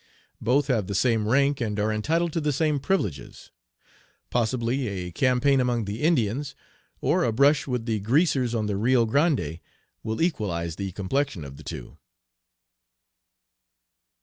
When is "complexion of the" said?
10.93-11.63